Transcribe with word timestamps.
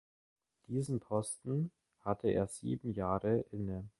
Diesen 0.67 0.99
Posten 0.99 1.69
hatte 1.99 2.27
er 2.29 2.47
sieben 2.47 2.89
Jahre 2.91 3.41
inne. 3.51 3.87